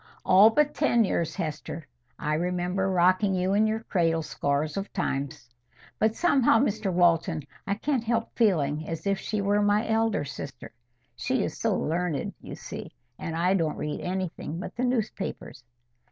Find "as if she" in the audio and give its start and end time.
8.89-9.41